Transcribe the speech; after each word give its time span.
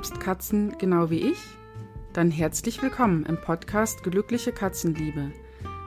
liebst 0.00 0.18
Katzen 0.18 0.78
genau 0.78 1.10
wie 1.10 1.30
ich? 1.30 1.36
Dann 2.14 2.30
herzlich 2.30 2.80
willkommen 2.80 3.26
im 3.26 3.38
Podcast 3.38 4.02
Glückliche 4.02 4.50
Katzenliebe 4.50 5.30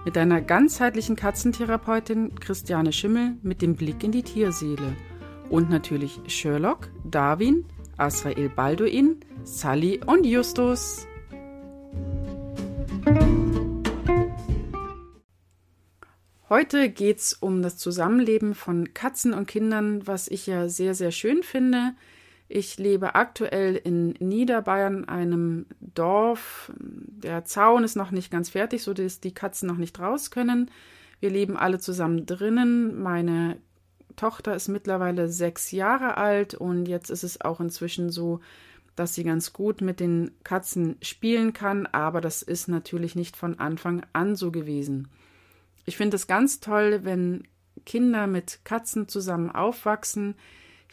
mit 0.05 0.15
deiner 0.15 0.39
ganzheitlichen 0.39 1.15
Katzentherapeutin 1.15 2.35
Christiane 2.35 2.93
Schimmel 2.93 3.37
mit 3.41 3.63
dem 3.63 3.75
Blick 3.75 4.03
in 4.03 4.11
die 4.11 4.21
Tierseele 4.21 4.95
und 5.49 5.71
natürlich 5.71 6.19
Sherlock, 6.27 6.91
Darwin, 7.03 7.65
Asrael 7.97 8.49
Balduin, 8.49 9.21
Sally 9.45 9.99
und 10.05 10.27
Justus. 10.27 11.07
Heute 16.49 16.89
geht 16.89 17.17
es 17.17 17.33
um 17.33 17.63
das 17.63 17.77
Zusammenleben 17.77 18.53
von 18.53 18.93
Katzen 18.93 19.33
und 19.33 19.47
Kindern, 19.47 20.05
was 20.05 20.27
ich 20.27 20.45
ja 20.45 20.69
sehr, 20.69 20.93
sehr 20.93 21.09
schön 21.09 21.41
finde. 21.41 21.95
Ich 22.55 22.77
lebe 22.77 23.15
aktuell 23.15 23.75
in 23.75 24.09
Niederbayern, 24.19 25.05
einem 25.05 25.65
Dorf. 25.79 26.71
Der 26.77 27.45
Zaun 27.45 27.83
ist 27.83 27.95
noch 27.95 28.11
nicht 28.11 28.29
ganz 28.29 28.51
fertig, 28.51 28.83
sodass 28.83 29.19
die 29.19 29.33
Katzen 29.33 29.67
noch 29.67 29.77
nicht 29.77 29.99
raus 29.99 30.29
können. 30.29 30.69
Wir 31.19 31.31
leben 31.31 31.57
alle 31.57 31.79
zusammen 31.79 32.27
drinnen. 32.27 33.01
Meine 33.01 33.57
Tochter 34.17 34.55
ist 34.55 34.67
mittlerweile 34.67 35.29
sechs 35.29 35.71
Jahre 35.71 36.17
alt 36.17 36.53
und 36.53 36.85
jetzt 36.85 37.09
ist 37.09 37.23
es 37.23 37.41
auch 37.41 37.59
inzwischen 37.59 38.11
so, 38.11 38.39
dass 38.95 39.15
sie 39.15 39.23
ganz 39.23 39.51
gut 39.51 39.81
mit 39.81 39.99
den 39.99 40.29
Katzen 40.43 40.97
spielen 41.01 41.53
kann, 41.53 41.87
aber 41.87 42.21
das 42.21 42.43
ist 42.43 42.67
natürlich 42.67 43.15
nicht 43.15 43.35
von 43.35 43.57
Anfang 43.57 44.05
an 44.13 44.35
so 44.35 44.51
gewesen. 44.51 45.07
Ich 45.87 45.97
finde 45.97 46.17
es 46.17 46.27
ganz 46.27 46.59
toll, 46.59 46.99
wenn 47.01 47.45
Kinder 47.83 48.27
mit 48.27 48.59
Katzen 48.63 49.07
zusammen 49.07 49.49
aufwachsen. 49.49 50.35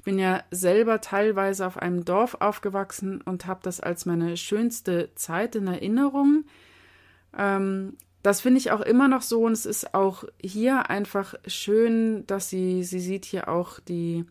Ich 0.01 0.05
bin 0.05 0.19
ja 0.19 0.43
selber 0.51 1.03
teilweise 1.03 1.67
auf 1.67 1.77
einem 1.77 2.06
Dorf 2.06 2.39
aufgewachsen 2.41 3.20
und 3.20 3.47
habe 3.47 3.61
das 3.62 3.81
als 3.81 4.06
meine 4.06 4.39
schönste 4.39 5.11
Zeit 5.15 5.56
in 5.56 5.67
Erinnerung. 5.67 6.45
Ähm, 7.37 7.98
das 8.23 8.41
finde 8.41 8.61
ich 8.61 8.71
auch 8.71 8.81
immer 8.81 9.09
noch 9.09 9.21
so 9.21 9.43
und 9.43 9.53
es 9.53 9.67
ist 9.67 9.93
auch 9.93 10.25
hier 10.41 10.89
einfach 10.89 11.34
schön, 11.47 12.27
dass 12.27 12.48
sie, 12.48 12.83
sie 12.83 12.98
sieht 12.98 13.27
hier 13.27 13.51
auch 13.51 13.78
die 13.78 14.25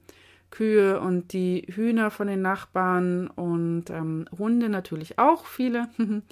Kühe 0.49 0.99
und 0.99 1.33
die 1.33 1.67
Hühner 1.69 2.09
von 2.09 2.25
den 2.25 2.41
Nachbarn 2.41 3.27
und 3.27 3.91
ähm, 3.91 4.25
Hunde 4.35 4.69
natürlich 4.69 5.19
auch 5.19 5.45
viele. 5.45 5.87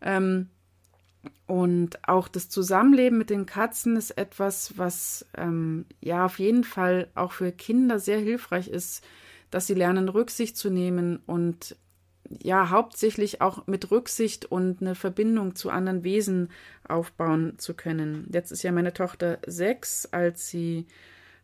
ähm, 0.00 0.48
und 1.46 2.08
auch 2.08 2.28
das 2.28 2.48
Zusammenleben 2.48 3.18
mit 3.18 3.30
den 3.30 3.46
Katzen 3.46 3.96
ist 3.96 4.12
etwas, 4.12 4.78
was 4.78 5.26
ähm, 5.36 5.86
ja 6.00 6.26
auf 6.26 6.38
jeden 6.38 6.64
Fall 6.64 7.08
auch 7.14 7.32
für 7.32 7.52
Kinder 7.52 7.98
sehr 7.98 8.18
hilfreich 8.18 8.68
ist, 8.68 9.04
dass 9.50 9.66
sie 9.66 9.74
lernen, 9.74 10.08
Rücksicht 10.08 10.56
zu 10.56 10.70
nehmen 10.70 11.20
und 11.26 11.76
ja, 12.42 12.70
hauptsächlich 12.70 13.40
auch 13.40 13.66
mit 13.66 13.90
Rücksicht 13.90 14.46
und 14.46 14.80
eine 14.80 14.94
Verbindung 14.94 15.54
zu 15.54 15.70
anderen 15.70 16.04
Wesen 16.04 16.48
aufbauen 16.88 17.58
zu 17.58 17.74
können. 17.74 18.26
Jetzt 18.32 18.50
ist 18.50 18.62
ja 18.62 18.72
meine 18.72 18.92
Tochter 18.92 19.38
sechs, 19.46 20.06
als 20.06 20.48
sie 20.48 20.86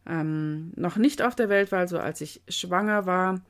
ähm, 0.07 0.73
noch 0.77 0.97
nicht 0.97 1.23
auf 1.23 1.35
der 1.35 1.49
Welt 1.49 1.71
war, 1.73 1.81
also 1.81 1.99
als 1.99 2.21
ich 2.21 2.43
schwanger 2.49 3.07
war, 3.07 3.41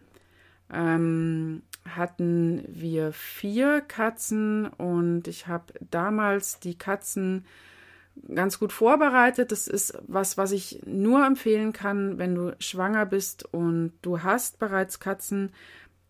ähm, 0.72 1.62
hatten 1.88 2.64
wir 2.68 3.12
vier 3.12 3.80
Katzen 3.80 4.66
und 4.66 5.26
ich 5.28 5.46
habe 5.46 5.72
damals 5.90 6.60
die 6.60 6.76
Katzen 6.76 7.44
ganz 8.34 8.58
gut 8.58 8.72
vorbereitet. 8.72 9.52
Das 9.52 9.66
ist 9.66 9.98
was, 10.06 10.36
was 10.36 10.52
ich 10.52 10.80
nur 10.86 11.24
empfehlen 11.24 11.72
kann, 11.72 12.18
wenn 12.18 12.34
du 12.34 12.54
schwanger 12.58 13.06
bist 13.06 13.44
und 13.52 13.92
du 14.02 14.22
hast 14.22 14.58
bereits 14.58 15.00
Katzen, 15.00 15.52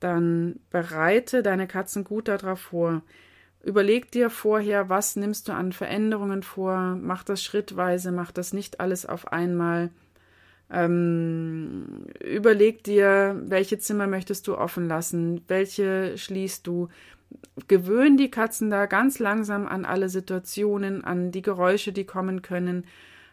dann 0.00 0.60
bereite 0.70 1.42
deine 1.42 1.66
Katzen 1.66 2.04
gut 2.04 2.28
darauf 2.28 2.60
vor. 2.60 3.02
Überleg 3.62 4.10
dir 4.10 4.30
vorher, 4.30 4.88
was 4.88 5.16
nimmst 5.16 5.48
du 5.48 5.52
an 5.52 5.72
Veränderungen 5.72 6.42
vor, 6.42 6.96
mach 7.00 7.24
das 7.24 7.44
schrittweise, 7.44 8.10
mach 8.10 8.32
das 8.32 8.54
nicht 8.54 8.80
alles 8.80 9.04
auf 9.04 9.32
einmal. 9.32 9.90
Ähm, 10.72 12.06
überleg 12.24 12.84
dir, 12.84 13.40
welche 13.44 13.78
Zimmer 13.78 14.06
möchtest 14.06 14.46
du 14.46 14.56
offen 14.56 14.86
lassen, 14.86 15.42
welche 15.48 16.16
schließt 16.16 16.66
du. 16.66 16.88
Gewöhn 17.68 18.16
die 18.16 18.30
Katzen 18.30 18.70
da 18.70 18.86
ganz 18.86 19.18
langsam 19.18 19.66
an 19.66 19.84
alle 19.84 20.08
Situationen, 20.08 21.04
an 21.04 21.32
die 21.32 21.42
Geräusche, 21.42 21.92
die 21.92 22.04
kommen 22.04 22.42
können, 22.42 22.86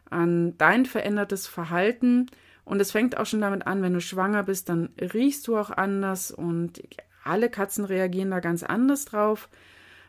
an 0.10 0.58
dein 0.58 0.86
verändertes 0.86 1.48
Verhalten. 1.48 2.28
Und 2.66 2.80
es 2.80 2.92
fängt 2.92 3.18
auch 3.18 3.26
schon 3.26 3.42
damit 3.42 3.66
an, 3.66 3.82
wenn 3.82 3.94
du 3.94 4.02
schwanger 4.02 4.44
bist, 4.44 4.70
dann 4.70 4.90
riechst 5.00 5.48
du 5.48 5.58
auch 5.58 5.70
anders 5.70 6.32
und 6.32 6.82
alle 7.24 7.50
Katzen 7.50 7.86
reagieren 7.86 8.32
da 8.32 8.40
ganz 8.40 8.64
anders 8.64 9.06
drauf. 9.06 9.50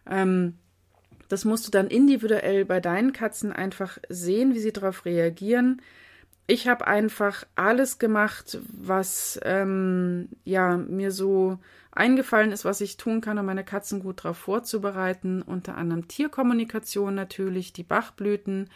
Ähm, 0.08 0.54
das 1.28 1.44
musst 1.44 1.66
du 1.66 1.70
dann 1.70 1.88
individuell 1.88 2.64
bei 2.64 2.80
deinen 2.80 3.12
Katzen 3.12 3.52
einfach 3.52 3.98
sehen, 4.08 4.54
wie 4.54 4.60
sie 4.60 4.72
darauf 4.72 5.04
reagieren 5.04 5.82
ich 6.50 6.66
habe 6.66 6.86
einfach 6.86 7.44
alles 7.56 7.98
gemacht, 7.98 8.58
was 8.72 9.38
ähm, 9.44 10.30
ja 10.44 10.78
mir 10.78 11.12
so 11.12 11.58
eingefallen 11.92 12.52
ist, 12.52 12.64
was 12.64 12.80
ich 12.80 12.96
tun 12.96 13.20
kann, 13.20 13.38
um 13.38 13.44
meine 13.44 13.64
Katzen 13.64 14.00
gut 14.00 14.24
darauf 14.24 14.38
vorzubereiten. 14.38 15.42
Unter 15.42 15.76
anderem 15.76 16.08
Tierkommunikation 16.08 17.14
natürlich, 17.14 17.74
die 17.74 17.82
Bachblüten 17.82 18.70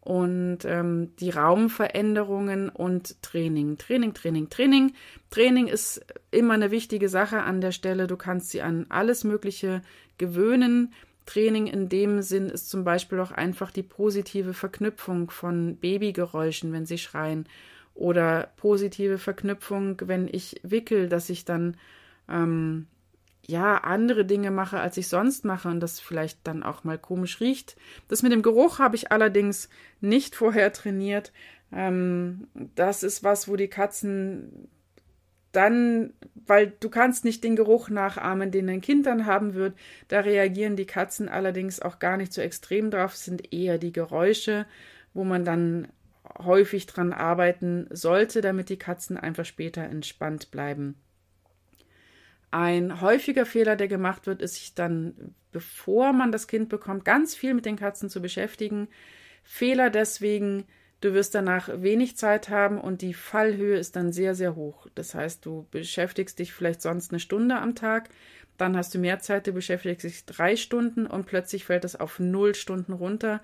und 0.00 0.64
ähm, 0.64 1.14
die 1.20 1.30
Raumveränderungen 1.30 2.70
und 2.70 3.22
Training. 3.22 3.78
Training, 3.78 4.12
Training, 4.12 4.50
Training. 4.50 4.92
Training 5.30 5.68
ist 5.68 6.04
immer 6.32 6.54
eine 6.54 6.72
wichtige 6.72 7.08
Sache 7.08 7.42
an 7.44 7.60
der 7.60 7.72
Stelle. 7.72 8.08
Du 8.08 8.16
kannst 8.16 8.50
sie 8.50 8.62
an 8.62 8.86
alles 8.88 9.22
Mögliche 9.22 9.80
gewöhnen. 10.18 10.92
Training 11.26 11.66
in 11.66 11.88
dem 11.88 12.22
Sinn 12.22 12.48
ist 12.48 12.70
zum 12.70 12.84
Beispiel 12.84 13.20
auch 13.20 13.32
einfach 13.32 13.70
die 13.70 13.82
positive 13.82 14.54
Verknüpfung 14.54 15.30
von 15.30 15.76
Babygeräuschen, 15.76 16.72
wenn 16.72 16.86
sie 16.86 16.98
schreien, 16.98 17.48
oder 17.94 18.52
positive 18.56 19.18
Verknüpfung, 19.18 20.00
wenn 20.04 20.28
ich 20.28 20.60
wickel, 20.62 21.08
dass 21.08 21.30
ich 21.30 21.44
dann 21.44 21.76
ähm, 22.28 22.86
ja 23.46 23.78
andere 23.78 24.24
Dinge 24.24 24.50
mache, 24.50 24.78
als 24.78 24.96
ich 24.96 25.08
sonst 25.08 25.44
mache 25.44 25.68
und 25.68 25.80
das 25.80 25.98
vielleicht 25.98 26.46
dann 26.46 26.62
auch 26.62 26.84
mal 26.84 26.98
komisch 26.98 27.40
riecht. 27.40 27.76
Das 28.08 28.22
mit 28.22 28.32
dem 28.32 28.42
Geruch 28.42 28.78
habe 28.78 28.96
ich 28.96 29.12
allerdings 29.12 29.68
nicht 30.00 30.36
vorher 30.36 30.72
trainiert. 30.72 31.32
Ähm, 31.72 32.48
das 32.74 33.02
ist 33.02 33.24
was, 33.24 33.48
wo 33.48 33.56
die 33.56 33.68
Katzen 33.68 34.68
dann, 35.56 36.12
weil 36.46 36.72
du 36.80 36.90
kannst 36.90 37.24
nicht 37.24 37.42
den 37.42 37.56
Geruch 37.56 37.88
nachahmen, 37.88 38.50
den 38.50 38.66
dein 38.66 38.80
Kind 38.80 39.06
dann 39.06 39.26
haben 39.26 39.54
wird. 39.54 39.74
Da 40.08 40.20
reagieren 40.20 40.76
die 40.76 40.86
Katzen 40.86 41.28
allerdings 41.28 41.80
auch 41.80 41.98
gar 41.98 42.16
nicht 42.16 42.32
so 42.32 42.40
extrem 42.40 42.90
drauf, 42.90 43.16
sind 43.16 43.52
eher 43.52 43.78
die 43.78 43.92
Geräusche, 43.92 44.66
wo 45.14 45.24
man 45.24 45.44
dann 45.44 45.88
häufig 46.38 46.86
dran 46.86 47.12
arbeiten 47.12 47.86
sollte, 47.90 48.40
damit 48.40 48.68
die 48.68 48.78
Katzen 48.78 49.16
einfach 49.16 49.44
später 49.44 49.82
entspannt 49.82 50.50
bleiben. 50.50 50.96
Ein 52.50 53.00
häufiger 53.00 53.46
Fehler, 53.46 53.76
der 53.76 53.88
gemacht 53.88 54.26
wird, 54.26 54.42
ist 54.42 54.54
sich 54.54 54.74
dann, 54.74 55.34
bevor 55.52 56.12
man 56.12 56.32
das 56.32 56.46
Kind 56.46 56.68
bekommt, 56.68 57.04
ganz 57.04 57.34
viel 57.34 57.54
mit 57.54 57.66
den 57.66 57.76
Katzen 57.76 58.08
zu 58.08 58.20
beschäftigen. 58.20 58.88
Fehler 59.42 59.90
deswegen, 59.90 60.64
Du 61.00 61.12
wirst 61.12 61.34
danach 61.34 61.68
wenig 61.82 62.16
Zeit 62.16 62.48
haben 62.48 62.80
und 62.80 63.02
die 63.02 63.14
Fallhöhe 63.14 63.76
ist 63.76 63.96
dann 63.96 64.12
sehr, 64.12 64.34
sehr 64.34 64.56
hoch. 64.56 64.86
Das 64.94 65.14
heißt, 65.14 65.44
du 65.44 65.66
beschäftigst 65.70 66.38
dich 66.38 66.52
vielleicht 66.52 66.80
sonst 66.80 67.10
eine 67.10 67.20
Stunde 67.20 67.56
am 67.56 67.74
Tag, 67.74 68.08
dann 68.56 68.76
hast 68.76 68.94
du 68.94 68.98
mehr 68.98 69.18
Zeit, 69.18 69.46
du 69.46 69.52
beschäftigst 69.52 70.04
dich 70.04 70.24
drei 70.24 70.56
Stunden 70.56 71.06
und 71.06 71.26
plötzlich 71.26 71.64
fällt 71.64 71.84
es 71.84 71.96
auf 71.96 72.18
null 72.18 72.54
Stunden 72.54 72.92
runter. 72.92 73.42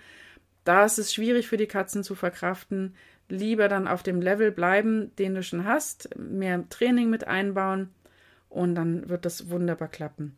Da 0.64 0.84
ist 0.84 0.98
es 0.98 1.12
schwierig 1.12 1.48
für 1.48 1.56
die 1.56 1.66
Katzen 1.66 2.02
zu 2.02 2.14
verkraften. 2.14 2.94
Lieber 3.28 3.68
dann 3.68 3.88
auf 3.88 4.02
dem 4.02 4.22
Level 4.22 4.50
bleiben, 4.52 5.14
den 5.16 5.34
du 5.34 5.42
schon 5.42 5.64
hast, 5.64 6.08
mehr 6.16 6.68
Training 6.70 7.10
mit 7.10 7.26
einbauen 7.26 7.90
und 8.48 8.74
dann 8.74 9.08
wird 9.08 9.24
das 9.24 9.50
wunderbar 9.50 9.88
klappen. 9.88 10.36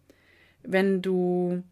Wenn 0.62 1.02
du 1.02 1.62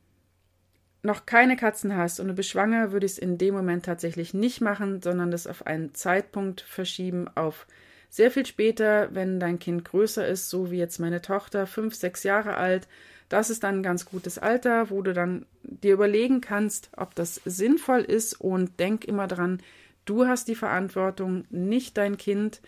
noch 1.02 1.26
keine 1.26 1.56
Katzen 1.56 1.96
hast 1.96 2.20
und 2.20 2.28
du 2.28 2.34
bist 2.34 2.50
schwanger, 2.50 2.92
würde 2.92 3.06
ich 3.06 3.12
es 3.12 3.18
in 3.18 3.36
dem 3.36 3.54
Moment 3.54 3.84
tatsächlich 3.84 4.34
nicht 4.34 4.60
machen, 4.60 5.02
sondern 5.02 5.30
das 5.30 5.46
auf 5.46 5.66
einen 5.66 5.94
Zeitpunkt 5.94 6.60
verschieben, 6.60 7.28
auf 7.34 7.66
sehr 8.08 8.30
viel 8.30 8.46
später, 8.46 9.08
wenn 9.14 9.40
dein 9.40 9.58
Kind 9.58 9.84
größer 9.84 10.26
ist, 10.26 10.50
so 10.50 10.70
wie 10.70 10.78
jetzt 10.78 11.00
meine 11.00 11.22
Tochter, 11.22 11.66
fünf, 11.66 11.94
sechs 11.94 12.22
Jahre 12.22 12.56
alt. 12.56 12.86
Das 13.28 13.48
ist 13.48 13.64
dann 13.64 13.76
ein 13.76 13.82
ganz 13.82 14.04
gutes 14.04 14.38
Alter, 14.38 14.90
wo 14.90 15.00
du 15.00 15.14
dann 15.14 15.46
dir 15.62 15.94
überlegen 15.94 16.42
kannst, 16.42 16.90
ob 16.96 17.14
das 17.14 17.40
sinnvoll 17.46 18.02
ist 18.02 18.38
und 18.38 18.78
denk 18.78 19.06
immer 19.06 19.26
dran, 19.26 19.62
du 20.04 20.26
hast 20.26 20.48
die 20.48 20.54
Verantwortung, 20.54 21.46
nicht 21.48 21.96
dein 21.96 22.18
Kind. 22.18 22.60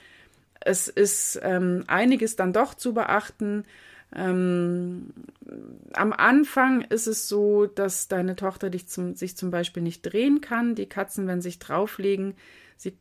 Es 0.60 0.88
ist 0.88 1.38
ähm, 1.42 1.84
einiges 1.86 2.36
dann 2.36 2.54
doch 2.54 2.72
zu 2.72 2.94
beachten 2.94 3.64
ähm, 4.14 5.12
am 5.92 6.12
Anfang 6.12 6.82
ist 6.82 7.06
es 7.06 7.28
so, 7.28 7.66
dass 7.66 8.08
deine 8.08 8.36
Tochter 8.36 8.70
dich 8.70 8.88
zum, 8.88 9.14
sich 9.14 9.36
zum 9.36 9.50
Beispiel 9.50 9.82
nicht 9.82 10.02
drehen 10.02 10.40
kann. 10.40 10.74
Die 10.74 10.88
Katzen, 10.88 11.26
wenn 11.26 11.40
sich 11.40 11.58
drauflegen, 11.58 12.34
sie 12.76 12.96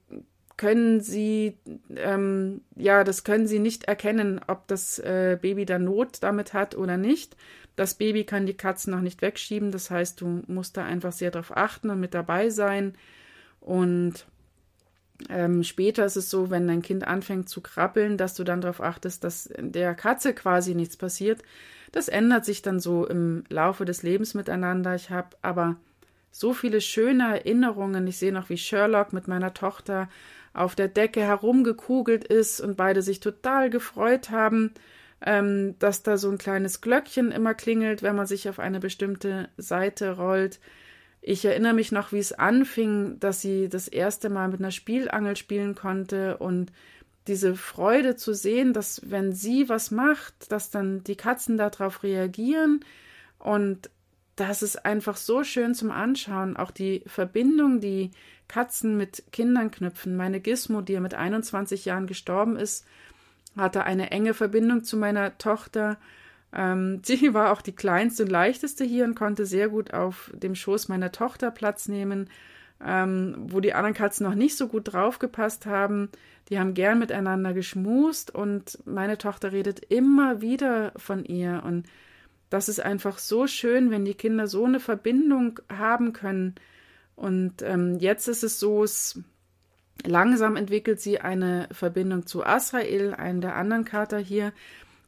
können 0.57 1.01
sie, 1.01 1.57
ähm, 1.95 2.61
ja, 2.75 3.03
das 3.03 3.23
können 3.23 3.47
sie 3.47 3.59
nicht 3.59 3.85
erkennen, 3.85 4.41
ob 4.47 4.67
das 4.67 4.99
äh, 4.99 5.37
Baby 5.41 5.65
da 5.65 5.79
Not 5.79 6.17
damit 6.21 6.53
hat 6.53 6.75
oder 6.75 6.97
nicht. 6.97 7.35
Das 7.75 7.95
Baby 7.95 8.23
kann 8.23 8.45
die 8.45 8.53
Katzen 8.53 8.91
noch 8.93 9.01
nicht 9.01 9.21
wegschieben, 9.21 9.71
das 9.71 9.89
heißt, 9.89 10.21
du 10.21 10.43
musst 10.47 10.77
da 10.77 10.85
einfach 10.85 11.11
sehr 11.11 11.31
darauf 11.31 11.55
achten 11.57 11.89
und 11.89 11.99
mit 11.99 12.13
dabei 12.13 12.49
sein. 12.49 12.95
Und 13.59 14.25
ähm, 15.29 15.63
später 15.63 16.05
ist 16.05 16.15
es 16.15 16.29
so, 16.29 16.49
wenn 16.49 16.67
dein 16.67 16.81
Kind 16.81 17.07
anfängt 17.07 17.49
zu 17.49 17.61
krabbeln, 17.61 18.17
dass 18.17 18.33
du 18.35 18.43
dann 18.43 18.61
darauf 18.61 18.81
achtest, 18.81 19.23
dass 19.23 19.49
der 19.57 19.95
Katze 19.95 20.33
quasi 20.33 20.75
nichts 20.75 20.97
passiert. 20.97 21.41
Das 21.91 22.07
ändert 22.07 22.45
sich 22.45 22.61
dann 22.61 22.79
so 22.79 23.05
im 23.07 23.43
Laufe 23.49 23.85
des 23.85 24.03
Lebens 24.03 24.33
miteinander. 24.33 24.95
Ich 24.95 25.11
habe 25.11 25.29
aber 25.41 25.77
so 26.31 26.53
viele 26.53 26.81
schöne 26.81 27.37
Erinnerungen. 27.37 28.07
Ich 28.07 28.17
sehe 28.17 28.33
noch, 28.33 28.49
wie 28.49 28.57
Sherlock 28.57 29.13
mit 29.13 29.27
meiner 29.27 29.53
Tochter 29.53 30.09
auf 30.53 30.75
der 30.75 30.87
Decke 30.87 31.21
herumgekugelt 31.21 32.23
ist 32.23 32.59
und 32.59 32.77
beide 32.77 33.01
sich 33.01 33.19
total 33.19 33.69
gefreut 33.69 34.31
haben, 34.31 34.71
ähm, 35.25 35.75
dass 35.79 36.03
da 36.03 36.17
so 36.17 36.29
ein 36.29 36.37
kleines 36.37 36.81
Glöckchen 36.81 37.31
immer 37.31 37.53
klingelt, 37.53 38.03
wenn 38.03 38.15
man 38.15 38.27
sich 38.27 38.49
auf 38.49 38.59
eine 38.59 38.79
bestimmte 38.79 39.49
Seite 39.57 40.17
rollt. 40.17 40.59
Ich 41.25 41.45
erinnere 41.45 41.73
mich 41.73 41.93
noch, 41.93 42.11
wie 42.11 42.19
es 42.19 42.33
anfing, 42.33 43.17
dass 43.21 43.39
sie 43.39 43.69
das 43.69 43.87
erste 43.87 44.29
Mal 44.29 44.49
mit 44.49 44.59
einer 44.59 44.71
Spielangel 44.71 45.37
spielen 45.37 45.73
konnte 45.73 46.35
und 46.37 46.73
diese 47.27 47.55
Freude 47.55 48.17
zu 48.17 48.33
sehen, 48.33 48.73
dass 48.73 49.09
wenn 49.09 49.31
sie 49.31 49.69
was 49.69 49.89
macht, 49.89 50.51
dass 50.51 50.69
dann 50.69 51.01
die 51.05 51.15
Katzen 51.15 51.57
darauf 51.57 52.03
reagieren 52.03 52.81
und 53.39 53.89
das 54.35 54.63
ist 54.63 54.85
einfach 54.85 55.15
so 55.15 55.45
schön 55.45 55.75
zum 55.75 55.91
Anschauen. 55.91 56.57
Auch 56.57 56.71
die 56.71 57.03
Verbindung, 57.05 57.79
die 57.79 58.11
Katzen 58.49 58.97
mit 58.97 59.23
Kindern 59.31 59.71
knüpfen. 59.71 60.17
Meine 60.17 60.41
Gizmo, 60.41 60.81
die 60.81 60.93
ja 60.93 60.99
mit 60.99 61.13
21 61.13 61.85
Jahren 61.85 62.07
gestorben 62.07 62.57
ist, 62.57 62.85
hatte 63.55 63.85
eine 63.85 64.11
enge 64.11 64.33
Verbindung 64.33 64.83
zu 64.83 64.97
meiner 64.97 65.37
Tochter. 65.37 65.97
Ähm, 66.53 67.01
sie 67.05 67.33
war 67.33 67.51
auch 67.51 67.61
die 67.61 67.75
kleinste 67.75 68.23
und 68.23 68.29
leichteste 68.29 68.83
hier 68.83 69.05
und 69.05 69.15
konnte 69.15 69.45
sehr 69.45 69.69
gut 69.69 69.93
auf 69.93 70.31
dem 70.33 70.55
Schoß 70.55 70.87
meiner 70.87 71.11
Tochter 71.11 71.51
Platz 71.51 71.87
nehmen, 71.87 72.29
ähm, 72.85 73.35
wo 73.47 73.59
die 73.59 73.73
anderen 73.73 73.95
Katzen 73.95 74.25
noch 74.25 74.35
nicht 74.35 74.57
so 74.57 74.67
gut 74.67 74.93
draufgepasst 74.93 75.65
haben. 75.65 76.09
Die 76.49 76.59
haben 76.59 76.73
gern 76.73 76.99
miteinander 76.99 77.53
geschmust 77.53 78.33
und 78.33 78.77
meine 78.85 79.17
Tochter 79.17 79.51
redet 79.51 79.79
immer 79.85 80.41
wieder 80.41 80.91
von 80.97 81.23
ihr 81.23 81.63
und 81.65 81.87
das 82.49 82.69
ist 82.69 82.79
einfach 82.79 83.17
so 83.17 83.47
schön, 83.47 83.89
wenn 83.89 84.05
die 84.05 84.13
Kinder 84.13 84.45
so 84.45 84.65
eine 84.65 84.79
Verbindung 84.79 85.59
haben 85.75 86.13
können. 86.13 86.53
Und 87.15 87.63
ähm, 87.63 87.97
jetzt 87.97 88.27
ist 88.27 88.43
es 88.43 88.59
so, 88.59 88.83
es 88.83 89.19
langsam 90.05 90.55
entwickelt 90.55 91.01
sie 91.01 91.19
eine 91.19 91.67
Verbindung 91.71 92.27
zu 92.27 92.45
Asrael, 92.45 93.15
einem 93.15 93.41
der 93.41 93.55
anderen 93.55 93.85
Kater 93.85 94.19
hier. 94.19 94.53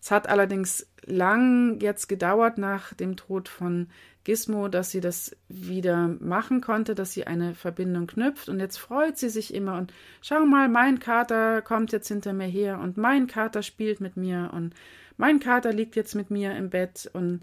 Es 0.05 0.11
hat 0.11 0.29
allerdings 0.29 0.87
lang 1.07 1.79
jetzt 1.81 2.07
gedauert 2.07 2.59
nach 2.59 2.93
dem 2.93 3.15
Tod 3.15 3.49
von 3.49 3.87
Gizmo, 4.23 4.67
dass 4.67 4.91
sie 4.91 5.01
das 5.01 5.35
wieder 5.47 6.09
machen 6.19 6.61
konnte, 6.61 6.93
dass 6.93 7.13
sie 7.13 7.25
eine 7.25 7.55
Verbindung 7.55 8.05
knüpft. 8.05 8.47
Und 8.47 8.59
jetzt 8.59 8.77
freut 8.77 9.17
sie 9.17 9.29
sich 9.29 9.51
immer 9.51 9.79
und 9.79 9.91
schau 10.21 10.45
mal, 10.45 10.69
mein 10.69 10.99
Kater 10.99 11.63
kommt 11.63 11.91
jetzt 11.91 12.07
hinter 12.07 12.33
mir 12.33 12.45
her 12.45 12.79
und 12.81 12.97
mein 12.97 13.25
Kater 13.25 13.63
spielt 13.63 13.99
mit 13.99 14.15
mir 14.15 14.51
und 14.53 14.75
mein 15.17 15.39
Kater 15.39 15.73
liegt 15.73 15.95
jetzt 15.95 16.13
mit 16.13 16.29
mir 16.29 16.55
im 16.55 16.69
Bett 16.69 17.09
und 17.11 17.39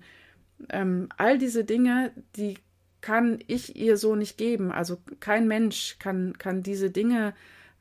ähm, 0.68 1.08
all 1.16 1.38
diese 1.38 1.64
Dinge, 1.64 2.12
die 2.36 2.58
kann 3.00 3.40
ich 3.48 3.74
ihr 3.74 3.96
so 3.96 4.14
nicht 4.14 4.38
geben. 4.38 4.70
Also 4.70 4.98
kein 5.18 5.48
Mensch 5.48 5.96
kann, 5.98 6.38
kann 6.38 6.62
diese 6.62 6.92
Dinge 6.92 7.34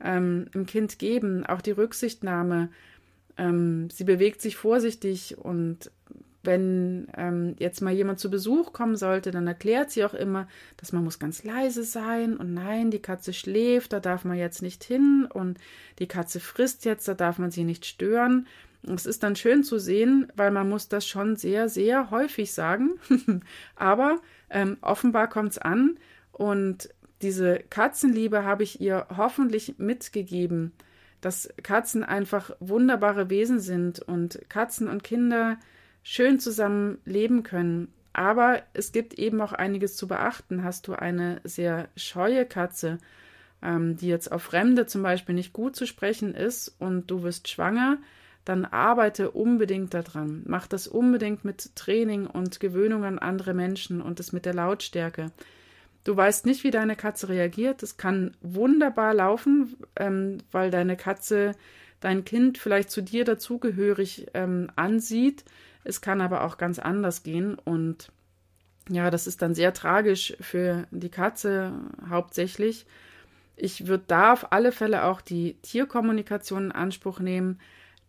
ähm, 0.04 0.48
im 0.56 0.66
Kind 0.66 0.98
geben. 0.98 1.46
Auch 1.46 1.62
die 1.62 1.70
Rücksichtnahme. 1.70 2.70
Ähm, 3.38 3.90
sie 3.90 4.04
bewegt 4.04 4.42
sich 4.42 4.58
vorsichtig 4.58 5.38
und 5.38 5.92
wenn 6.44 7.08
ähm, 7.16 7.56
jetzt 7.60 7.82
mal 7.82 7.94
jemand 7.94 8.20
zu 8.20 8.32
Besuch 8.32 8.74
kommen 8.74 8.96
sollte, 8.96 9.32
dann 9.32 9.46
erklärt 9.48 9.92
sie 9.92 10.04
auch 10.04 10.14
immer, 10.14 10.48
dass 10.78 10.92
man 10.92 11.04
muss 11.04 11.20
ganz 11.20 11.44
leise 11.44 11.84
sein 11.84 12.36
und 12.36 12.54
nein, 12.54 12.90
die 12.90 13.02
Katze 13.02 13.34
schläft, 13.34 13.94
da 13.94 14.00
darf 14.00 14.26
man 14.26 14.38
jetzt 14.38 14.62
nicht 14.62 14.84
hin 14.84 15.28
und 15.32 15.60
die 16.00 16.08
Katze 16.08 16.40
frisst 16.40 16.86
jetzt, 16.86 17.08
da 17.08 17.14
darf 17.14 17.38
man 17.38 17.52
sie 17.52 17.64
nicht 17.64 17.86
stören. 17.86 18.48
Es 18.84 19.06
ist 19.06 19.22
dann 19.22 19.36
schön 19.36 19.64
zu 19.64 19.78
sehen, 19.78 20.32
weil 20.36 20.50
man 20.50 20.68
muss 20.68 20.88
das 20.88 21.06
schon 21.06 21.36
sehr, 21.36 21.70
sehr 21.70 22.10
häufig 22.10 22.52
sagen. 22.52 22.94
Aber 23.76 24.20
ähm, 24.50 24.78
offenbar 24.82 25.30
kommt 25.30 25.52
es 25.52 25.58
an 25.60 26.00
und 26.32 26.90
diese 27.22 27.60
Katzenliebe 27.70 28.44
habe 28.44 28.64
ich 28.64 28.82
ihr 28.82 29.06
hoffentlich 29.16 29.76
mitgegeben, 29.78 30.72
dass 31.22 31.50
Katzen 31.64 32.04
einfach 32.04 32.52
wunderbare 32.60 33.30
Wesen 33.30 33.60
sind 33.60 34.00
und 34.00 34.40
Katzen 34.50 34.88
und 34.88 35.04
Kinder 35.04 35.58
schön 36.04 36.40
zusammen 36.40 36.98
leben 37.06 37.44
können. 37.44 37.94
Aber 38.14 38.62
es 38.74 38.92
gibt 38.92 39.14
eben 39.14 39.40
auch 39.40 39.54
einiges 39.54 39.96
zu 39.96 40.08
beachten. 40.08 40.64
Hast 40.64 40.88
du 40.88 40.94
eine 40.94 41.40
sehr 41.44 41.88
scheue 41.96 42.46
Katze, 42.46 42.98
ähm, 43.62 43.96
die 43.98 44.08
jetzt 44.08 44.32
auf 44.32 44.44
Fremde 44.44 44.86
zum 44.88 45.04
Beispiel 45.04 45.36
nicht 45.36 45.54
gut 45.54 45.76
zu 45.76 45.86
sprechen 45.86 46.34
ist 46.34 46.76
und 46.80 47.10
du 47.10 47.24
wirst 47.24 47.48
schwanger, 47.48 48.00
dann 48.44 48.66
arbeite 48.66 49.32
unbedingt 49.32 49.94
daran. 49.94 50.42
Mach 50.46 50.68
das 50.68 50.88
unbedingt 50.88 51.46
mit 51.46 51.76
Training 51.76 52.26
und 52.26 52.60
Gewöhnung 52.60 53.06
an 53.06 53.20
andere 53.20 53.54
Menschen 53.54 54.02
und 54.02 54.20
das 54.20 54.34
mit 54.34 54.46
der 54.46 54.56
Lautstärke. 54.56 55.32
Du 56.04 56.16
weißt 56.16 56.46
nicht, 56.46 56.64
wie 56.64 56.72
deine 56.72 56.96
Katze 56.96 57.30
reagiert. 57.30 57.84
Es 57.84 57.98
kann 57.98 58.36
wunderbar 58.42 59.14
laufen, 59.14 59.76
ähm, 59.96 60.40
weil 60.52 60.72
deine 60.72 60.98
Katze 60.98 61.54
dein 62.00 62.26
Kind 62.26 62.58
vielleicht 62.58 62.90
zu 62.90 63.02
dir 63.02 63.26
dazugehörig 63.26 64.28
ähm, 64.34 64.72
ansieht. 64.76 65.46
Es 65.84 66.02
kann 66.02 66.22
aber 66.22 66.44
auch 66.44 66.58
ganz 66.58 66.80
anders 66.80 67.24
gehen 67.24 67.56
und 67.56 68.12
ja, 68.90 69.12
das 69.12 69.28
ist 69.28 69.44
dann 69.44 69.54
sehr 69.54 69.74
tragisch 69.74 70.36
für 70.42 70.88
die 70.90 71.10
Katze 71.10 71.74
hauptsächlich. 72.10 72.88
Ich 73.56 73.88
würde 73.88 74.04
da 74.08 74.34
auf 74.34 74.52
alle 74.52 74.72
Fälle 74.72 75.06
auch 75.06 75.22
die 75.22 75.54
Tierkommunikation 75.62 76.66
in 76.66 76.72
Anspruch 76.72 77.20
nehmen 77.20 77.60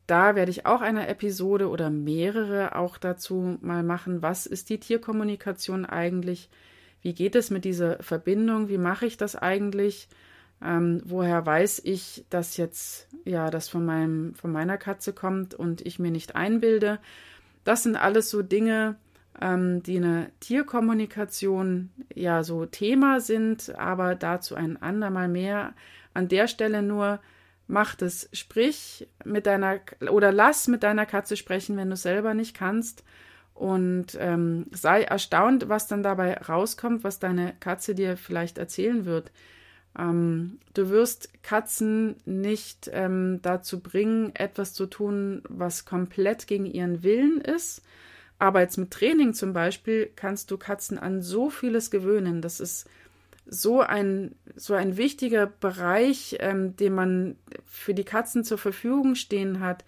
da 0.07 0.35
werde 0.35 0.51
ich 0.51 0.67
auch 0.67 0.81
eine 0.81 1.09
Episode 1.09 1.69
oder 1.69 1.91
mehrere 1.91 2.77
auch 2.77 2.99
dazu 2.99 3.59
mal 3.61 3.83
machen. 3.83 4.23
Was 4.23 4.47
ist 4.47 4.69
die 4.69 4.81
Tierkommunikation 4.81 5.87
eigentlich? 5.87 6.51
Wie 7.03 7.15
geht 7.15 7.35
es 7.35 7.51
mit 7.51 7.65
dieser 7.65 8.03
Verbindung? 8.03 8.69
Wie 8.69 8.79
mache 8.79 9.07
ich 9.07 9.17
das 9.17 9.37
eigentlich? 9.37 10.09
Ähm, 10.65 11.03
woher 11.05 11.45
weiß 11.45 11.83
ich, 11.85 12.25
dass 12.31 12.57
jetzt 12.57 13.09
ja 13.25 13.51
das 13.51 13.69
von 13.69 13.85
meinem 13.85 14.35
von 14.35 14.53
meiner 14.53 14.79
Katze 14.79 15.13
kommt 15.13 15.55
und 15.55 15.85
ich 15.85 15.99
mir 15.99 16.13
nicht 16.13 16.37
einbilde? 16.37 17.01
Das 17.65 17.83
sind 17.83 17.97
alles 17.97 18.31
so 18.31 18.43
Dinge, 18.43 18.97
ähm, 19.41 19.83
die 19.83 19.97
eine 19.97 20.31
Tierkommunikation 20.41 21.91
ja 22.15 22.45
so 22.45 22.67
Thema 22.67 23.21
sind, 23.21 23.75
aber 23.77 24.15
dazu 24.15 24.55
ein 24.55 24.81
andermal 24.81 25.29
mehr. 25.29 25.75
An 26.15 26.29
der 26.29 26.47
Stelle 26.47 26.83
nur 26.83 27.21
mach 27.67 27.97
das. 27.97 28.29
Sprich 28.33 29.09
mit 29.25 29.47
deiner 29.47 29.81
oder 30.11 30.31
lass 30.31 30.69
mit 30.69 30.85
deiner 30.85 31.07
Katze 31.07 31.37
sprechen, 31.37 31.77
wenn 31.77 31.91
du 31.91 31.97
selber 31.97 32.35
nicht 32.35 32.57
kannst. 32.57 33.03
Und 33.55 34.17
ähm, 34.19 34.67
sei 34.73 35.03
erstaunt, 35.03 35.69
was 35.69 35.87
dann 35.87 36.03
dabei 36.03 36.37
rauskommt, 36.37 37.05
was 37.05 37.19
deine 37.19 37.55
Katze 37.61 37.95
dir 37.95 38.17
vielleicht 38.17 38.59
erzählen 38.59 39.05
wird. 39.05 39.31
Ähm, 39.99 40.59
du 40.75 40.89
wirst 40.89 41.31
Katzen 41.43 42.17
nicht 42.25 42.91
ähm, 42.93 43.41
dazu 43.43 43.81
bringen, 43.81 44.35
etwas 44.35 44.73
zu 44.73 44.87
tun, 44.87 45.43
was 45.49 45.85
komplett 45.85 46.47
gegen 46.47 46.67
ihren 46.67 47.03
Willen 47.03 47.41
ist. 47.41 47.83
Aber 48.39 48.61
jetzt 48.61 48.79
mit 48.79 48.91
Training 48.91 49.35
zum 49.35 49.53
Beispiel 49.53 50.11
kannst 50.17 50.51
du 50.51 50.57
Katzen 50.57 50.99
an 50.99 51.23
so 51.23 51.51
vieles 51.51 51.91
gewöhnen. 51.91 52.43
Das 52.43 52.59
ist 52.59 52.89
so 53.47 53.81
ein, 53.81 54.35
so 54.57 54.75
ein 54.75 54.97
wichtiger 54.97 55.47
Bereich, 55.47 56.37
ähm, 56.41 56.77
den 56.77 56.95
man 56.95 57.37
für 57.65 57.95
die 57.95 58.05
Katzen 58.05 58.45
zur 58.45 58.59
Verfügung 58.59 59.15
stehen 59.15 59.61
hat, 59.61 59.85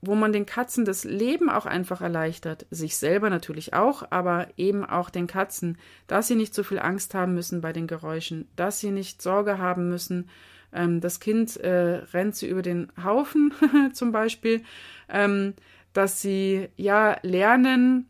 wo 0.00 0.14
man 0.14 0.32
den 0.32 0.46
Katzen 0.46 0.84
das 0.84 1.04
Leben 1.04 1.50
auch 1.50 1.66
einfach 1.66 2.00
erleichtert, 2.00 2.66
sich 2.70 2.96
selber 2.96 3.30
natürlich 3.30 3.74
auch, 3.74 4.04
aber 4.10 4.48
eben 4.56 4.84
auch 4.84 5.10
den 5.10 5.26
Katzen, 5.26 5.78
dass 6.06 6.28
sie 6.28 6.36
nicht 6.36 6.54
so 6.54 6.62
viel 6.62 6.78
Angst 6.78 7.14
haben 7.14 7.34
müssen 7.34 7.60
bei 7.60 7.72
den 7.72 7.86
Geräuschen, 7.86 8.48
dass 8.54 8.80
sie 8.80 8.90
nicht 8.90 9.22
Sorge 9.22 9.58
haben 9.58 9.88
müssen, 9.88 10.28
ähm, 10.72 11.00
das 11.00 11.20
Kind 11.20 11.56
äh, 11.56 12.02
rennt 12.12 12.36
sie 12.36 12.48
über 12.48 12.62
den 12.62 12.92
Haufen 13.02 13.52
zum 13.92 14.12
Beispiel, 14.12 14.62
ähm, 15.08 15.54
dass 15.92 16.20
sie 16.20 16.68
ja 16.76 17.16
lernen, 17.22 18.08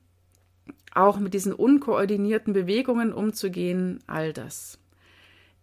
auch 0.94 1.18
mit 1.18 1.32
diesen 1.32 1.52
unkoordinierten 1.52 2.52
Bewegungen 2.52 3.12
umzugehen, 3.12 4.00
all 4.06 4.32
das. 4.32 4.77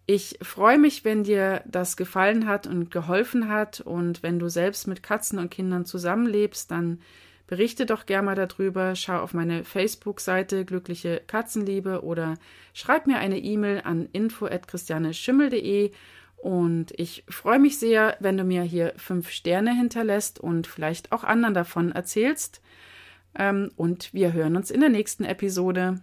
Ich 0.08 0.38
freue 0.40 0.78
mich, 0.78 1.04
wenn 1.04 1.24
dir 1.24 1.62
das 1.66 1.96
gefallen 1.96 2.46
hat 2.46 2.68
und 2.68 2.92
geholfen 2.92 3.48
hat 3.48 3.80
und 3.80 4.22
wenn 4.22 4.38
du 4.38 4.48
selbst 4.48 4.86
mit 4.86 5.02
Katzen 5.02 5.40
und 5.40 5.50
Kindern 5.50 5.84
zusammenlebst, 5.84 6.70
dann 6.70 7.00
berichte 7.48 7.86
doch 7.86 8.06
gerne 8.06 8.26
mal 8.26 8.34
darüber, 8.36 8.94
schau 8.94 9.18
auf 9.20 9.34
meine 9.34 9.64
Facebook-Seite 9.64 10.64
Glückliche 10.64 11.22
Katzenliebe 11.26 12.02
oder 12.04 12.34
schreib 12.72 13.08
mir 13.08 13.18
eine 13.18 13.38
E-Mail 13.38 13.82
an 13.84 14.08
info@christianeschimmel.de 14.12 15.90
Und 16.36 16.92
ich 16.96 17.24
freue 17.28 17.58
mich 17.58 17.78
sehr, 17.78 18.16
wenn 18.20 18.36
du 18.36 18.44
mir 18.44 18.62
hier 18.62 18.92
fünf 18.96 19.30
Sterne 19.30 19.74
hinterlässt 19.74 20.38
und 20.38 20.68
vielleicht 20.68 21.10
auch 21.10 21.24
anderen 21.24 21.54
davon 21.54 21.90
erzählst. 21.90 22.62
Ähm, 23.36 23.72
und 23.76 24.14
wir 24.14 24.32
hören 24.32 24.56
uns 24.56 24.70
in 24.70 24.80
der 24.80 24.90
nächsten 24.90 25.24
Episode. 25.24 26.00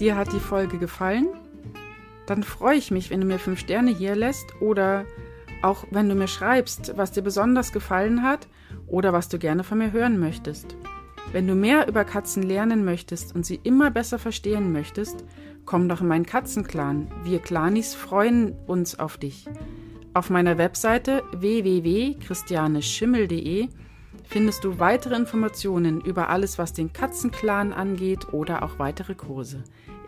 Dir 0.00 0.16
hat 0.16 0.32
die 0.32 0.40
Folge 0.40 0.78
gefallen? 0.78 1.28
Dann 2.24 2.42
freue 2.42 2.78
ich 2.78 2.90
mich, 2.90 3.10
wenn 3.10 3.20
du 3.20 3.26
mir 3.26 3.38
fünf 3.38 3.60
Sterne 3.60 3.90
hier 3.90 4.16
lässt 4.16 4.62
oder 4.62 5.04
auch 5.60 5.84
wenn 5.90 6.08
du 6.08 6.14
mir 6.14 6.28
schreibst, 6.28 6.96
was 6.96 7.12
dir 7.12 7.20
besonders 7.20 7.70
gefallen 7.70 8.22
hat 8.22 8.48
oder 8.86 9.12
was 9.12 9.28
du 9.28 9.38
gerne 9.38 9.62
von 9.62 9.76
mir 9.76 9.92
hören 9.92 10.18
möchtest. 10.18 10.74
Wenn 11.32 11.46
du 11.46 11.54
mehr 11.54 11.86
über 11.86 12.04
Katzen 12.04 12.42
lernen 12.42 12.82
möchtest 12.82 13.34
und 13.34 13.44
sie 13.44 13.60
immer 13.62 13.90
besser 13.90 14.18
verstehen 14.18 14.72
möchtest, 14.72 15.22
komm 15.66 15.86
doch 15.86 16.00
in 16.00 16.08
meinen 16.08 16.24
Katzenclan. 16.24 17.08
Wir 17.24 17.40
Clanis 17.40 17.94
freuen 17.94 18.54
uns 18.66 18.98
auf 18.98 19.18
dich. 19.18 19.44
Auf 20.14 20.30
meiner 20.30 20.56
Webseite 20.56 21.22
www.christianeschimmel.de 21.32 23.68
findest 24.24 24.64
du 24.64 24.78
weitere 24.78 25.16
Informationen 25.16 26.00
über 26.00 26.30
alles, 26.30 26.58
was 26.58 26.72
den 26.72 26.92
Katzenclan 26.92 27.72
angeht 27.72 28.32
oder 28.32 28.62
auch 28.62 28.78
weitere 28.78 29.14
Kurse. 29.14 29.64